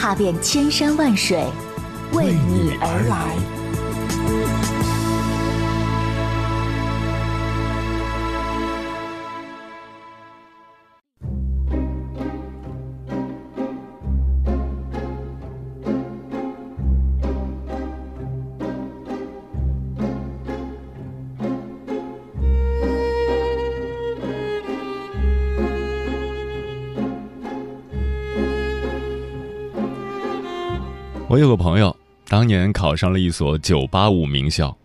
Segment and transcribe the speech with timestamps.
[0.00, 1.44] 踏遍千山万水，
[2.14, 3.59] 为你而来。
[31.30, 34.76] 我有个朋友，当年考上了一所985名校，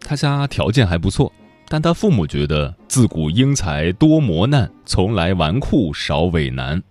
[0.00, 1.30] 他家条件还不错，
[1.68, 6.82] 但他父母觉得自古英才多磨难，从来纨绔少伟男，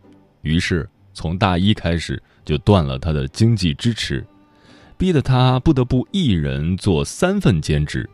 [0.42, 4.24] 于是从大一开始就断了他的经济支持，
[4.96, 8.08] 逼得他不得不一人做三份兼职。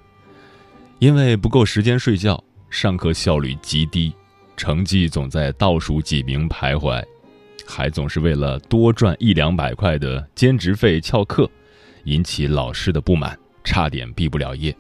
[1.00, 4.14] 因为不够时间睡觉，上课效率极低，
[4.56, 7.04] 成绩总在倒数几名徘徊。
[7.68, 11.50] 还总是为了多赚一两百块的兼职费翘课，
[12.04, 14.76] 引起老师的不满，差点毕不了业。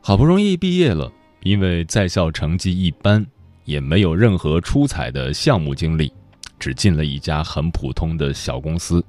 [0.00, 1.10] 好不容易毕业了，
[1.42, 3.24] 因为在校成绩一般，
[3.64, 6.12] 也没有任何出彩的项目经历，
[6.58, 9.04] 只进了一家很普通的小公司。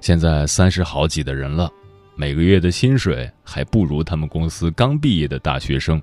[0.00, 1.70] 现在三十好几的人了，
[2.16, 6.02] 每个月的薪水还不如他们公司刚毕业的大学生。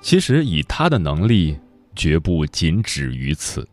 [0.00, 1.56] 其实以他的能力。
[1.94, 3.66] 绝不仅止于此，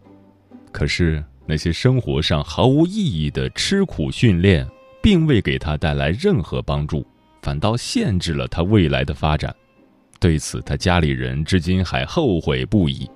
[0.71, 4.67] 可是那些生活上毫无意义的吃苦训练，
[5.01, 7.05] 并未给他带来任何帮助，
[7.41, 9.53] 反倒限制了他未来的发展。
[10.19, 13.09] 对此，他家里人至今还后悔不已。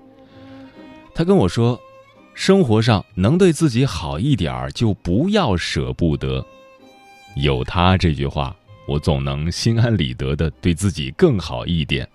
[1.13, 1.79] 他跟我说
[2.33, 6.45] ：“生活上能对自己好一点儿，就不要舍不得。”
[7.38, 8.55] 有他这句话，
[8.88, 12.07] 我总能心安理得的对自己更好一点。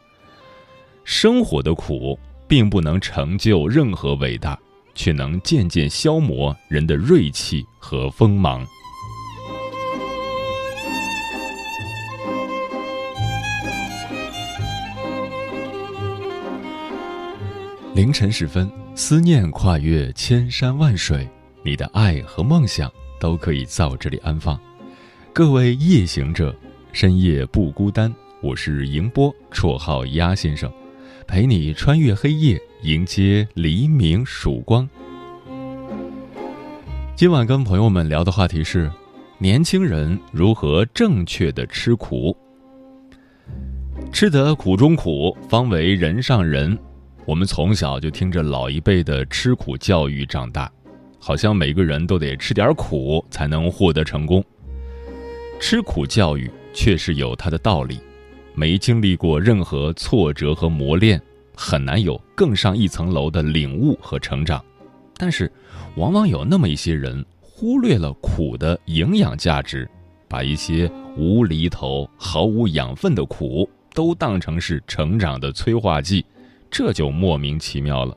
[1.04, 2.18] 生活的苦。
[2.50, 4.58] 并不能成就任何伟大，
[4.92, 8.66] 却能渐渐消磨人的锐气和锋芒。
[17.94, 21.28] 凌晨时分，思念跨越千山万水，
[21.62, 22.90] 你的爱和梦想
[23.20, 24.60] 都可以在我这里安放。
[25.32, 26.52] 各位夜行者，
[26.92, 28.12] 深夜不孤单。
[28.42, 30.68] 我是迎波，绰号鸭先生。
[31.30, 34.86] 陪你穿越黑夜，迎接黎明曙光。
[37.14, 38.90] 今晚跟朋友们聊的话题是：
[39.38, 42.36] 年轻人如何正确的吃苦。
[44.12, 46.76] 吃得苦中苦，方为人上人。
[47.24, 50.68] 我们从小就听着老一辈的吃苦教育长大，
[51.20, 54.44] 好像每个人都得吃点苦才能获得成功。
[55.60, 58.00] 吃苦教育确实有它的道理。
[58.54, 61.20] 没经历过任何挫折和磨练，
[61.54, 64.62] 很难有更上一层楼的领悟和成长。
[65.16, 65.50] 但是，
[65.96, 69.88] 往往有那么一些人忽略了苦的营养价值，
[70.28, 76.24] 把一些无厘头、毫无养分的苦都当成是成长的催化剂，
[76.70, 78.16] 这就莫名其妙了。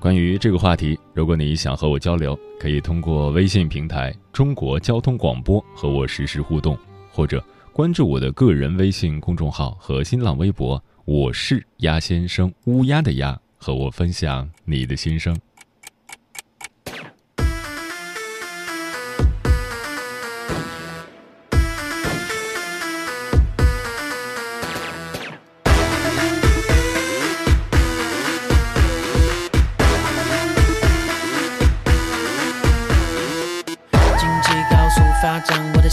[0.00, 6.76] 关于这个话题，如果你想和我交流，可以通过微信平台“中国交通广播”和我实时互动，
[7.10, 7.42] 或者。
[7.74, 15.36] 关注我的个人微信公众号和新浪微博，我是鸭先生，乌鸦的鸭，和我分享你的心声。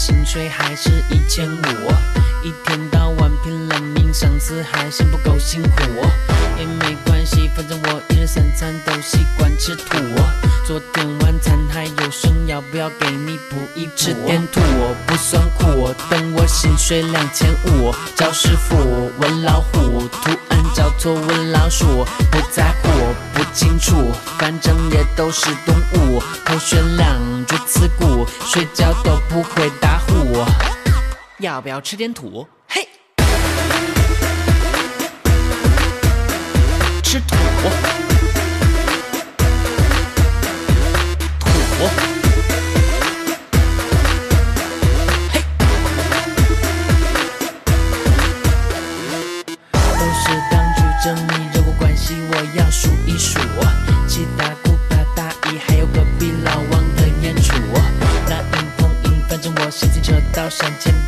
[0.04, 1.62] 薪水还是一千五，
[2.42, 5.78] 一天到晚拼了命，上司还嫌不够辛苦，
[6.58, 9.96] 也没关系，反正我一日三餐都习惯吃土。
[10.66, 13.92] 昨天晚餐还有剩，要不要给你补一补？
[13.94, 14.60] 吃点土
[15.06, 22.88] 不算苦，等我薪水两千五，找师傅问老虎，图案叫做问老鼠，不在乎
[23.52, 30.42] 清楚，反正也都是动物，头悬梁锥刺骨，睡觉都不会打呼。
[31.38, 32.48] 要不要吃点土？
[32.68, 32.88] 嘿，
[37.02, 37.36] 吃土
[41.78, 42.11] 土。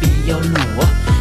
[0.00, 0.56] 必有路。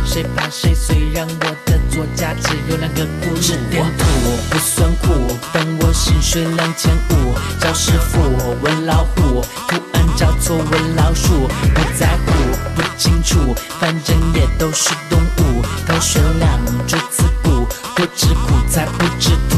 [0.06, 0.74] 谁怕谁？
[0.74, 3.56] 虽然我的座驾只有两个轱辘。
[3.72, 4.04] 我土
[4.50, 7.34] 不算苦，但我薪水两千五。
[7.60, 8.22] 找师傅
[8.62, 11.48] 问老虎，图案找错问老鼠。
[11.74, 12.32] 不在乎，
[12.76, 15.64] 不清楚，反正也都是动物。
[15.88, 17.66] 头悬梁，锥刺股，
[17.96, 19.58] 不吃苦才不吃土。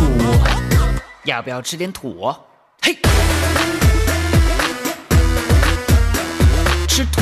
[1.25, 2.33] 要不要吃点土？
[2.81, 2.97] 嘿，
[6.87, 7.21] 吃土。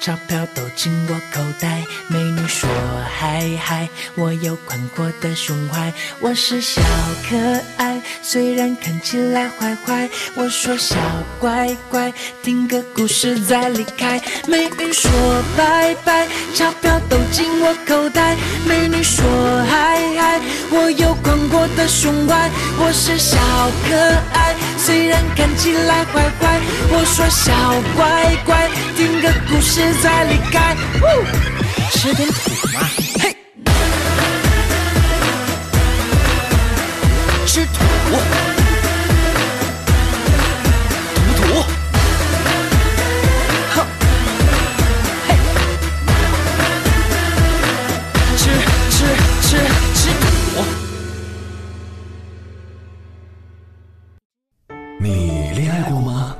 [0.00, 1.84] 钞票都进我口袋。
[2.08, 2.68] 美女说
[3.18, 5.92] 嗨嗨，我有宽阔的胸怀。
[6.20, 6.80] 我是小
[7.28, 7.36] 可
[7.76, 7.89] 爱，
[8.22, 10.08] 虽然看起来坏坏。
[10.34, 10.96] 我说小
[11.38, 12.12] 乖乖，
[12.42, 14.20] 听个故事再离开。
[14.46, 15.10] 美女说
[15.56, 18.36] 拜拜，钞票都进我口袋。
[18.66, 19.24] 美女说
[19.68, 22.50] 嗨嗨，我有宽阔的胸怀。
[22.78, 23.36] 我是小
[23.88, 23.96] 可
[24.32, 26.60] 爱，虽然看起来坏坏。
[26.92, 27.52] 我说小
[27.96, 30.76] 乖乖，听个故事再离开。
[31.00, 31.04] 呜
[31.92, 32.80] 吃点土嘛，
[33.20, 33.36] 嘿，
[37.46, 37.84] 吃，土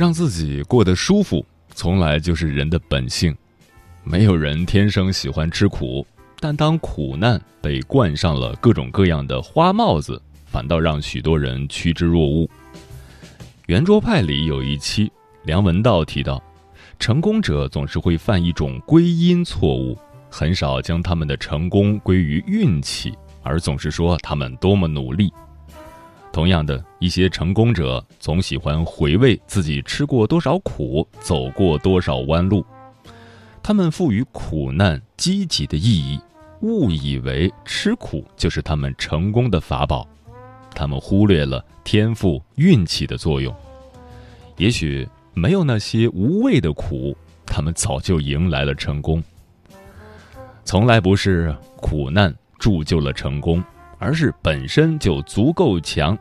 [0.00, 1.44] 让自己过得舒服，
[1.74, 3.36] 从来就是人的本性。
[4.02, 6.06] 没有人天生喜欢吃苦，
[6.38, 12.48] 但当苦难被冠上了各种各样的花帽子，反倒让许多人趋之若鹜。
[13.66, 15.12] 圆桌派里有一期，
[15.44, 16.42] 梁文道提到，
[16.98, 19.98] 成功者总是会犯一种归因错误，
[20.30, 25.30] 很少将他们的成功归于运气，而总是说他们多么努力。
[26.32, 32.64] 同样的，一些成功者总喜欢回味自己吃过多少苦，走过多少弯路。
[33.62, 36.20] 他们赋予苦难积极的意义，
[36.60, 40.06] 误以为吃苦就是他们成功的法宝。
[40.72, 43.54] 他们忽略了天赋、运气的作用。
[44.56, 49.22] 也许没有那些无谓的苦，他们早就迎来了成功。
[50.64, 53.62] 从来不是苦难铸就了成功。
[54.00, 56.18] 而是本身就足够强。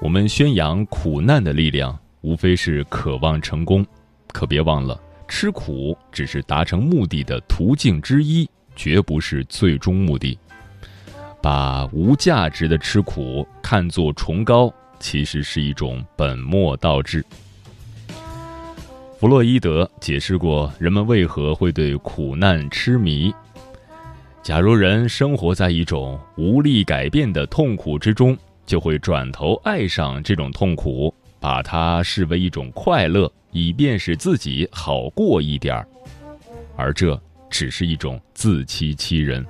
[0.00, 3.84] 我们宣扬苦难的力量，无非是渴望成功，
[4.32, 10.38] 可别忘了，吃苦只是达成目的的途径之一，绝不是最终目的。
[11.40, 17.24] 把无价值的吃苦看作崇高，其实是一种本末倒置。
[19.18, 23.32] 弗洛伊德解释过人们为何会对苦难痴迷。
[24.42, 35.86] 假如人生活在一种无力改变的痛苦之中，就会转头爱上这种痛苦，把它视为一种快乐，以便使自己好过一点儿。
[36.74, 39.46] 而这只是一种自欺欺人。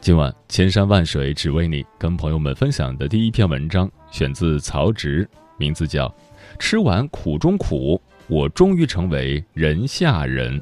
[0.00, 6.08] 今晚千山万水只为你，跟朋友们分享的第一篇文章选自曹植，名字叫
[6.58, 10.60] 《吃完苦中苦，我终于成为人下人》。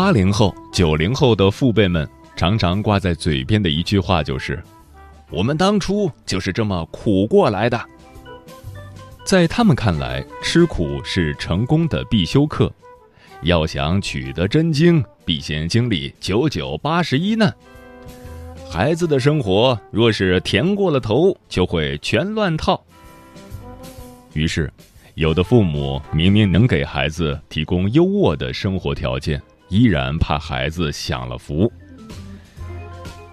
[0.00, 4.58] 八零后、九零后的父辈们常常挂在嘴边的一句话就是
[5.28, 7.78] ：“我们当初就是这么苦过来的。”
[9.26, 12.72] 在他们看来，吃苦是成功的必修课。
[13.42, 17.54] 要想取得真经，必先经历九九八十一难。
[18.70, 22.82] 孩子的生活若是甜过了头，就会全乱套。
[24.32, 24.72] 于是，
[25.14, 29.38] 有的父母明明能给孩子提供优渥的生活条件，
[29.70, 31.72] 依然怕孩子享了福。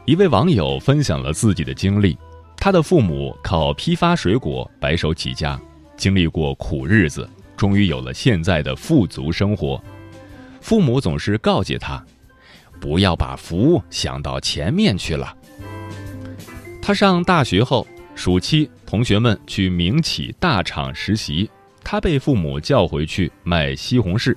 [0.05, 2.17] 一位网友分享了自己的经历：
[2.55, 5.59] 他的父母靠批发水果白手起家，
[5.97, 9.83] 经历过苦日子，终于有了现在的富足生活。
[10.61, 12.01] 父母总是告诫他，
[12.79, 15.35] 不要把福想到前面去了。
[16.81, 21.49] 他上大学后，暑期同学们去民企大厂实习，
[21.83, 24.33] 他被父母叫回去卖西红柿。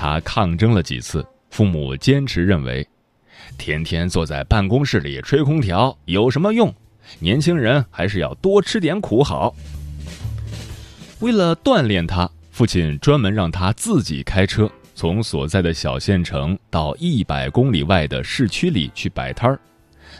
[0.00, 2.88] 他抗争了几次，父母坚持认为，
[3.58, 6.74] 天天坐在办公室里吹空调有什么用？
[7.18, 9.54] 年轻人还是要多吃点苦好。
[11.18, 14.70] 为了锻炼他，父亲专门让他自己开车。
[14.94, 19.60] 从所在的小县城到一百公里外的市区里去摆摊儿，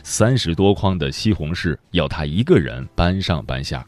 [0.03, 3.83] 三十多筐的西红柿要他一个人搬上搬下。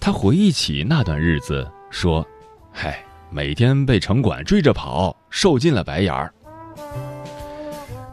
[0.00, 2.26] 他回忆起那段日子，说
[2.72, 3.04] ：“嗨，
[3.34, 6.32] 每天被城管追着跑，受尽了白眼儿。”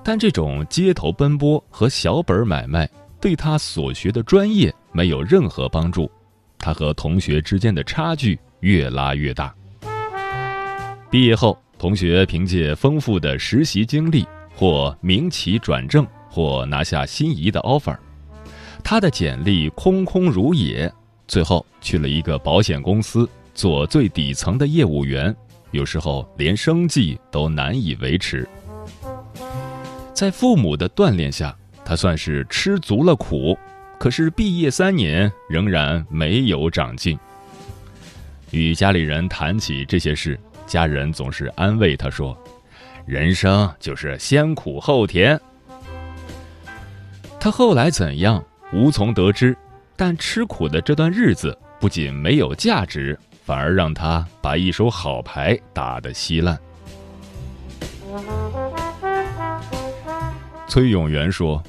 [0.03, 6.09] 但这种街头奔波和小本买卖对他所学的专业没有任何帮助，
[6.57, 9.53] 他和同学之间的差距越拉越大。
[11.11, 14.25] 毕业后，同学凭借丰富的实习经历，
[14.55, 17.95] 或民企转正，或拿下心仪的 offer，
[18.83, 20.91] 他的简历空空如也，
[21.27, 23.29] 最后去了一个保险公司
[23.61, 25.35] 做最底层的业务员，
[25.69, 28.49] 有时候连生计都难以维持。
[30.15, 33.55] 在父母的锻炼下，他算是吃足了苦，
[33.99, 37.19] 可是毕业三年仍然没有长进。
[38.49, 40.39] 与家里人谈起这些事。
[40.65, 42.35] 家人总是安慰他说
[43.05, 45.39] ：“人生就是先苦后甜。”
[47.39, 49.55] 他后来怎样，无从得知。
[49.95, 56.57] 但吃苦的这段日子不仅没有价值，反而让他把一手好牌打得稀烂。
[60.67, 61.61] 崔永元说：“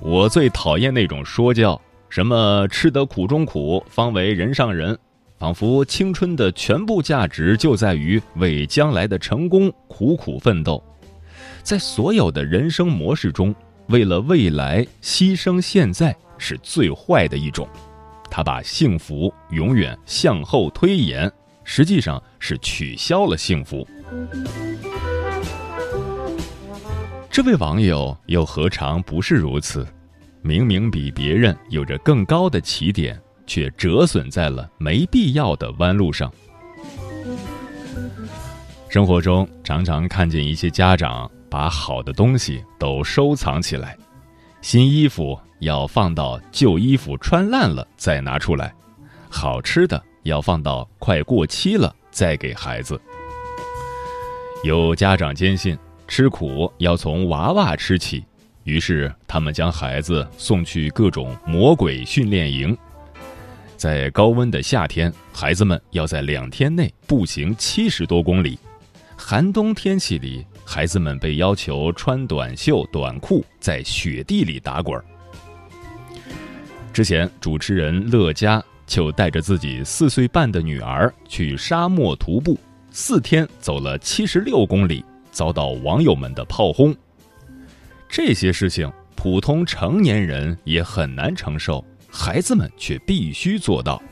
[0.00, 4.98] 我最讨厌那种说教，什么吃得苦中苦，方为人上人。”
[5.38, 10.82] 仿佛青春的全部价值就在于为将来的成功苦苦奋斗，
[11.62, 13.54] 在所有的人生模式中，
[13.88, 17.68] 为了未来牺牲现在是最坏的一种。
[18.36, 21.32] 他把幸福永远向后推延，
[21.64, 23.88] 实际上是取消了幸福。
[27.30, 29.86] 这位网友又何尝不是如此？
[30.42, 33.18] 明明比别人有着更高的起点。
[33.46, 36.30] 却折损在了没必要的弯路上。
[38.90, 43.96] 生活中常常看见一些家长把好的东西都收藏起来，
[44.66, 48.74] 新衣服要放到旧衣服穿烂了再拿出来，
[49.30, 53.00] 好吃的要放到快过期了再给孩子。
[54.64, 58.24] 有家长坚信吃苦要从娃娃吃起，
[58.64, 62.76] 于是他们将孩子送去各种魔鬼训练营。
[63.76, 68.58] 在高温的夏天，孩子们要在两天内步行七十多公里；
[69.16, 75.00] 寒冬天气里，孩子们被要求穿短袖短裤在雪地里打滚。
[76.92, 82.58] 之前，主持人乐嘉就带着自己四岁半的女儿去沙漠徒步，
[82.90, 86.94] 四天走了七十六公里，遭到网友们的炮轰。
[88.08, 91.84] 这些事情，普通成年人也很难承受。
[92.08, 94.02] 孩子们却必须做到，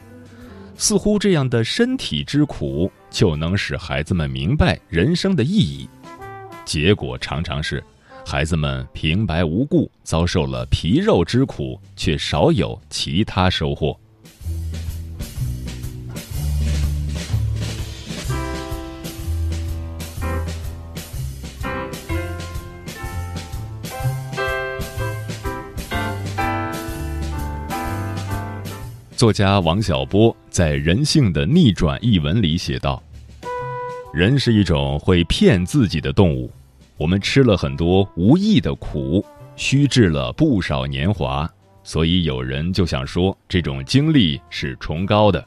[0.77, 5.89] 似乎这样的身体之苦就能使孩子们明白人生的意义，
[6.65, 7.83] 结果常常是，
[8.27, 13.99] 孩子们平白无故遭受了皮肉之苦，却少有其他收获。
[29.17, 33.03] 作家王小波在《人性的逆转》一文里写道
[34.15, 36.49] ：“人是一种会骗自己的动物，
[36.97, 41.51] 我们吃了很多无益的苦，虚掷了不少年华，
[41.83, 45.45] 所以有人就想说这种经历是崇高的。”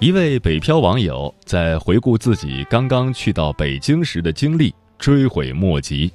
[0.00, 6.10] 一位北漂网友在回顾自己刚刚去到北京时的经历，追悔莫及。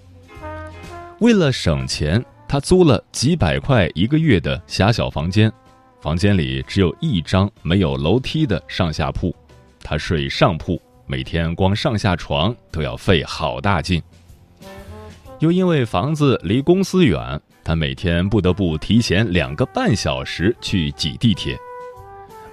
[1.19, 5.49] 为了省钱，他租了几百块一个月的狭小房间，
[6.01, 9.33] 房间里只有一张没有楼梯的上下铺，
[9.89, 13.99] 他睡上铺，每天光上下床都要费好大劲。
[15.39, 21.57] 又因为房子离公司远，他每天不得不提前两个半小时去挤地铁。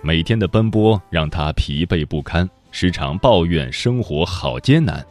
[0.00, 5.05] 每天的奔波让他疲惫不堪，时常抱怨生活好艰难。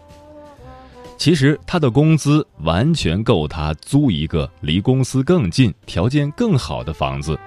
[1.19, 7.39] 其实他的工资完全够他租一个离公司更近、条件更好的房子，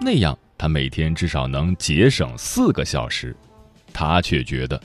[0.00, 3.34] 那样他每天至少能节省四个小时。
[3.92, 4.80] 他却觉得，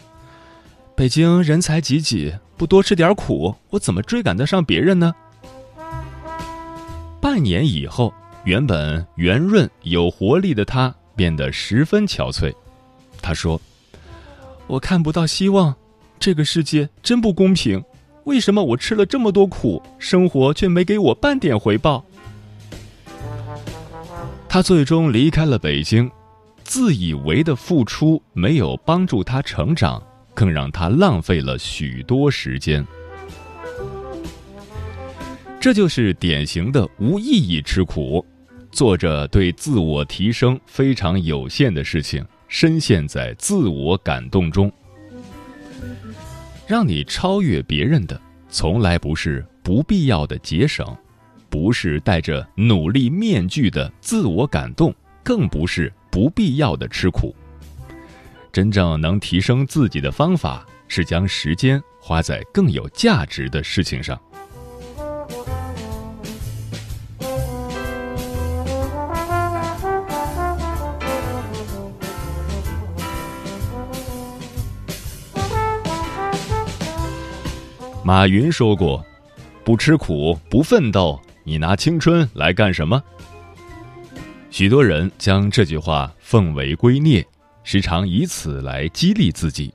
[0.96, 5.14] 北京人才济济，不多吃点苦，我怎么追赶得上别人呢？
[7.22, 10.94] 半年以后，原本圆润有活力的他。
[11.18, 12.54] 变得十分憔悴，
[13.24, 13.60] 他说
[14.70, 15.74] ：“我看不到希望，
[16.20, 17.84] 这个世界真不公平。
[18.26, 22.06] 为什么我吃了这么多苦，生活却没给我半点回报？”
[24.48, 26.08] 他最终离开了北京，
[26.68, 32.86] 自以为的付出没有帮助他成长，更让他浪费了许多时间。
[35.62, 38.24] 这就是典型的无意义吃苦。
[38.70, 44.70] 做着对自我提升非常有限的事情，深陷在自我感动中。
[46.68, 50.86] 让你超越别人的，从来不是不必要的节省，
[51.50, 57.36] 不是戴着努力面具的自我感动，更不是不必要的吃苦。
[58.52, 64.20] 真正能提升自己的方法，是将时间花在更有价值的事情上。
[78.04, 79.06] 马云说过
[79.64, 83.04] ：“不吃苦，不奋斗，你拿青春来干什么？”
[84.58, 87.24] 许多人将这句话奉为圭臬，
[87.64, 89.72] 时常以此来激励自己，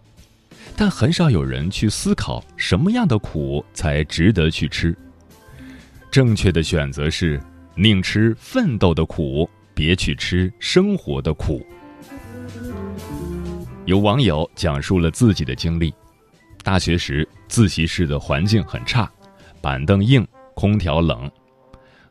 [0.77, 4.93] 但很少有人去思考什么样的苦才值得去吃。
[6.11, 7.41] 正确的选择是：
[7.77, 11.65] 宁吃奋斗的苦，别去吃生活的苦。
[13.85, 15.95] 有网友讲述了自己的经历。
[16.65, 19.09] 大学时，自习室的环境很差，
[19.61, 21.31] 板凳硬，空调冷。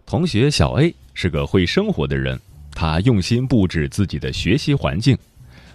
[0.06, 2.40] 同学小 A 是个会生活的人，
[2.74, 5.18] 他用心布置自己的学习环境，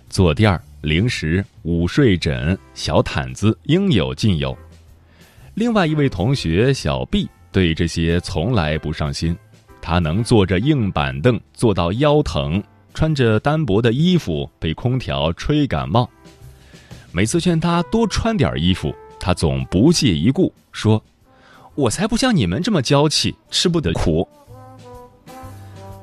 [0.09, 4.57] 坐垫、零食、午睡枕、小毯子应有尽有。
[5.55, 9.37] 另外一位同学小 B 对这些从来不上心，
[9.81, 16.09] 他能坐着硬板凳坐到腰疼，穿着单薄的衣服被空调吹感冒。
[17.13, 21.03] 每次劝他多穿点衣服，他总不屑一顾，说
[21.75, 24.29] ：“我才不像你们这么娇气，吃不得苦。”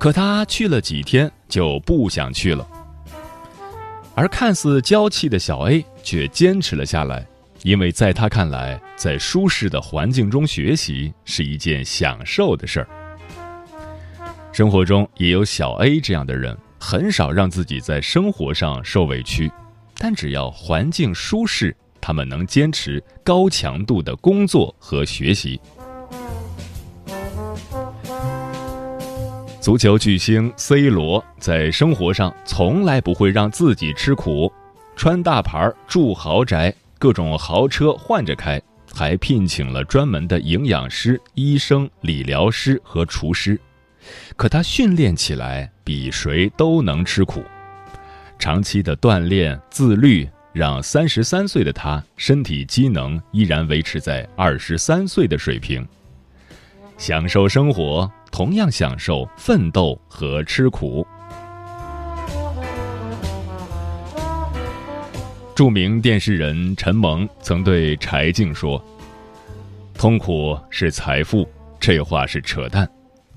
[0.04, 2.68] 可他去了几天就不想去了。
[4.14, 7.26] 而看似娇气的小 A 却坚持了下来，
[7.62, 12.88] 因为在他看来，在舒适的环境中学习是一件享受的事儿。
[14.52, 19.50] 生活中也有小 A 这样的人，很少让自己在生活上受委屈。
[19.98, 25.62] 但只要环境舒适，他们能坚持高强度的工作和学习。
[29.64, 34.52] 足球巨星 C 罗在生活上从来不会让自己吃苦，
[34.94, 38.62] 穿大牌、住豪宅、各种豪车换着开，
[38.94, 43.58] 还聘请了专门的营养师、医生、理疗师和厨师。
[44.36, 47.42] 可他训练起来比谁都能吃苦。
[48.38, 55.88] 长期的锻炼、自律，让三十三岁的他身体机能依然维持在二十三岁的水平。
[56.98, 61.06] 享受生活，同样享受奋斗和吃苦。
[65.54, 68.84] 著名电视人陈萌曾对柴静说
[69.94, 71.48] ：“痛苦是财富，
[71.80, 72.90] 这话是扯淡。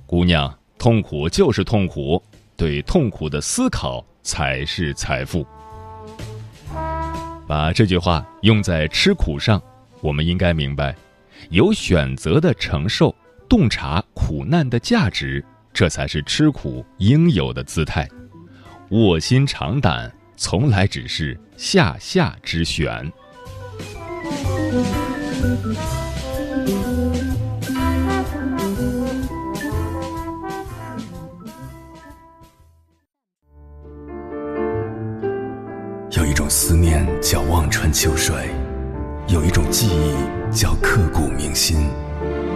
[0.06, 2.20] 姑娘，痛苦就是痛苦，
[2.56, 5.46] 对痛苦的思考。”才是财富。
[7.46, 9.62] 把这句话用在吃苦上，
[10.00, 10.96] 我们应该明白，
[11.50, 13.14] 有选择的承受，
[13.48, 18.08] 洞察苦难的价值这才是吃苦应有的姿态。
[18.90, 23.12] 卧薪尝胆从来只是下下之选。
[36.10, 38.34] 有一种思念叫望穿秋水
[39.28, 41.90] 有一种记忆叫刻骨铭心。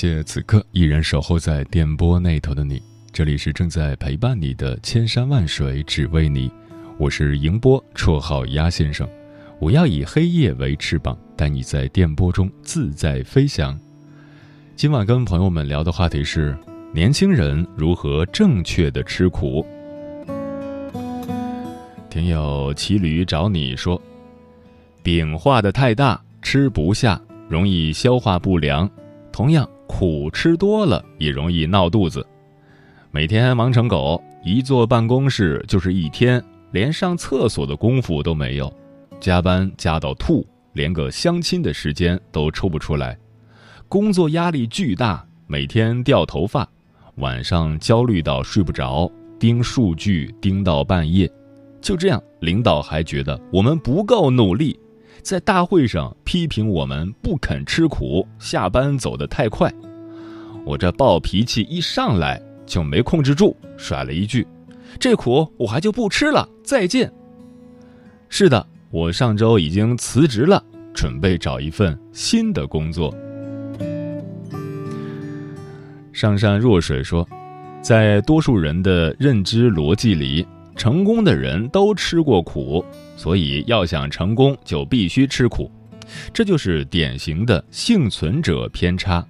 [0.00, 2.80] 谢此刻依然守候在电波那头的你，
[3.10, 6.48] 这里是正在陪伴你的千山万水只为你，
[6.98, 9.08] 我是迎波，绰号鸭先生。
[9.58, 13.76] 我要以黑夜为翅膀，带你在电波中自在飞翔。
[14.76, 16.56] 今晚跟朋友们聊的话题是：
[16.94, 19.66] 年轻人如何正确的吃苦。
[22.08, 24.00] 听友骑驴找你说，
[25.02, 28.88] 饼画的太大，吃不下，容易消化不良。
[29.32, 32.24] 同样，苦吃多了也容易闹肚子。
[33.10, 38.72] 每天忙成狗，一坐办公室就是一天，连上厕所的功夫都没有。
[39.18, 43.18] 加班加到吐，连个相亲的时间都抽不出来。
[43.88, 46.68] 工作压力巨大，每天掉头发，
[47.16, 51.28] 晚上焦虑到睡不着，盯数据盯到半夜。
[51.80, 54.78] 就这样，领导还觉得我们不够努力。
[55.22, 59.72] 在大会上批评我们不肯吃苦，下班走得太快。
[60.64, 64.46] 我这暴脾气一上来就没控制住，甩了一句
[64.98, 67.10] ：“这苦我还就不吃了，再见。”
[68.28, 73.14] 是的，我上周已经辞职了，准备找一份新的工作。
[76.12, 77.26] 上善若水说，
[77.80, 80.46] 在多数人的认知逻辑里，
[80.78, 82.82] 成功的人都吃过苦。
[83.16, 85.68] 所以，要想成功，就必须吃苦，
[86.32, 89.26] 这就是典型的幸存者偏差。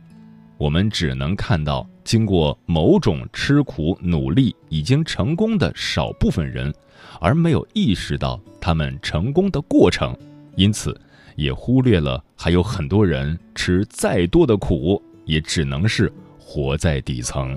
[0.58, 6.72] 我们只能看到经过某种吃苦努力已经成功的少部分人，
[7.18, 10.14] 而没有意识到他们成功的过程，
[10.54, 11.00] 因此
[11.34, 17.56] 也忽略了还有很多人吃再多的苦，也只能是活在底层。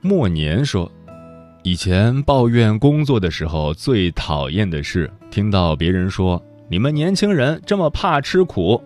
[0.00, 0.90] 末年说。
[1.64, 8.80] 以前抱怨工作的时候，最讨厌的是听到别人说：“你们年轻人这么怕吃苦。”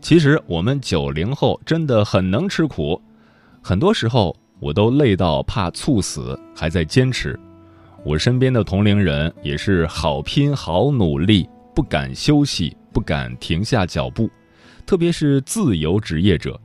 [0.00, 3.00] 其实我们九零后真的很能吃苦，
[3.60, 7.36] 很多时候我都累到怕猝死，还在坚持。
[8.04, 14.30] 我身边的同龄人也是好拼好努力，不敢休息，不敢停下脚步，
[14.86, 16.60] 特别是自由职业者。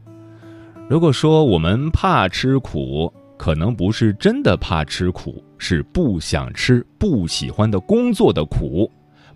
[0.87, 8.89] 如果说我们怕吃苦，可能不是真的怕吃苦，是不想吃不喜欢的工作的苦，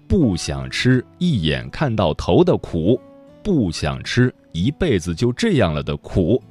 [0.07, 2.99] 不想吃一眼看到头的苦，
[3.43, 6.41] 不想吃一辈子就这样了的苦。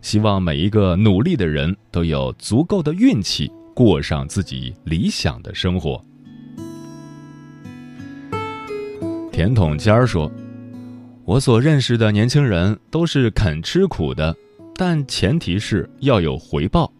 [0.00, 6.02] 希望每一个努力的人都有足够的运气，过上自己理想的生活。
[9.30, 10.30] 甜筒尖儿说
[11.24, 14.34] ：“我所认识的年轻人都是肯吃苦的。”
[14.74, 16.92] 但前提是要有回报。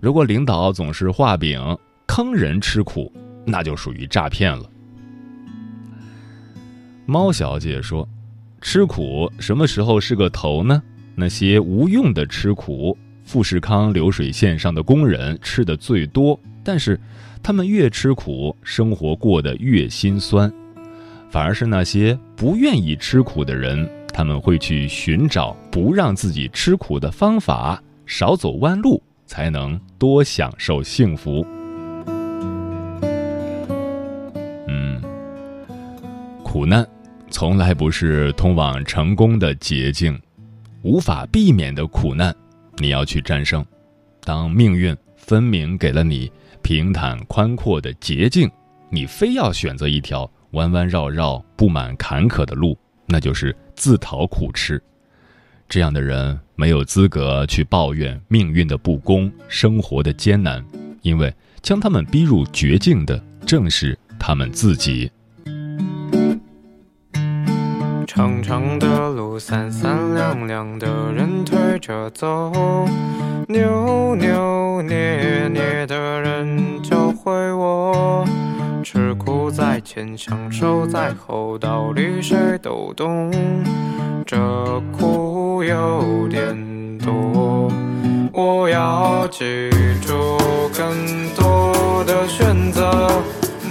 [0.00, 1.60] 如果领导总是画饼
[2.06, 3.10] 坑人吃苦，
[3.44, 4.68] 那就属于诈骗了。
[7.06, 8.06] 猫小姐说
[8.60, 10.82] ：“吃苦什么时候是个头呢？
[11.14, 17.00] 那些无用的吃苦，富士康流水线上的工人吃的最多，但是
[17.42, 20.52] 他们越吃苦，生活过得越心酸。
[21.30, 31.46] 反而是那些不愿意吃苦的人。”他们会去寻找不让自己吃苦的方法，少走弯路，才能多享受幸福。
[34.66, 34.98] 嗯，
[36.42, 36.88] 苦难
[37.28, 40.18] 从来不是通往成功的捷径，
[40.80, 42.34] 无法避免的苦难，
[42.78, 43.62] 你要去战胜。
[44.22, 48.50] 当命运分明给了你平坦宽阔的捷径，
[48.88, 52.74] 你非要选择一条弯弯绕绕、布满坎坷的路。
[53.08, 54.82] 那就是自讨苦吃，
[55.68, 60.64] 这样的人没有资格去抱怨命运的不公、生活的艰难，
[61.02, 65.10] 因为将他们逼入绝境的正是他们自己。
[68.06, 72.50] 长长的路，三三两两的人推着走，
[73.46, 78.26] 扭扭捏捏的人教会我。
[78.88, 83.32] 吃苦在前，享受在后，道理谁都懂。
[84.24, 86.56] 这苦有点
[86.98, 87.68] 多，
[88.32, 89.70] 我要记
[90.00, 90.38] 住
[90.72, 90.88] 更
[91.34, 93.10] 多的选择，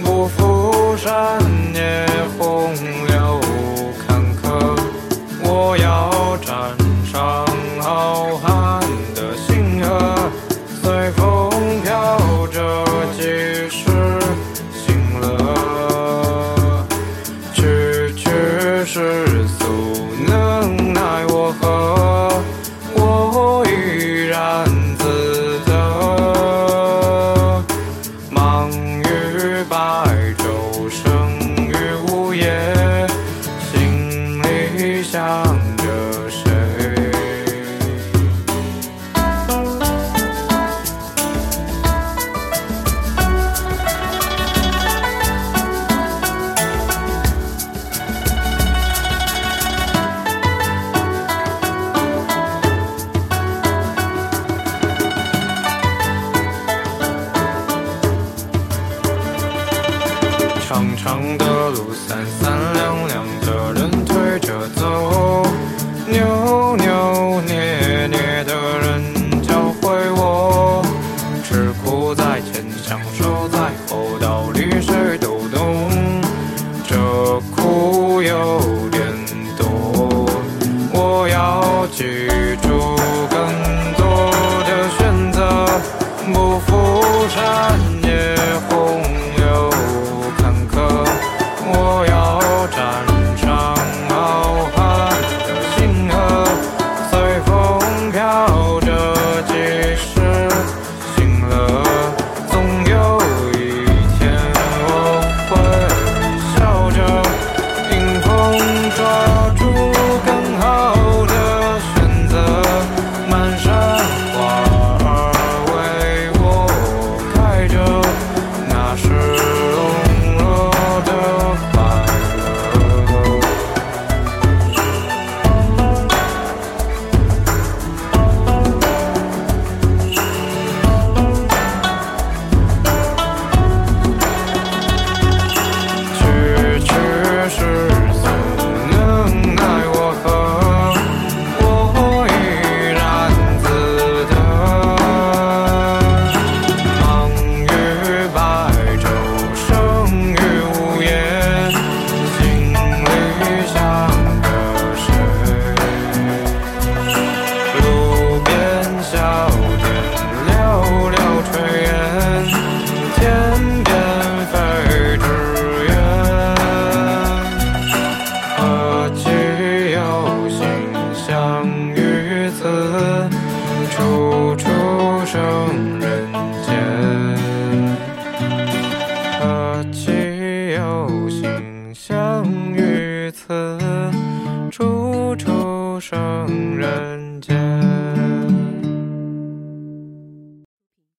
[0.03, 1.39] 不负山
[1.73, 2.05] 也
[2.37, 2.73] 洪
[3.07, 3.14] 流
[30.85, 31.24] ocean.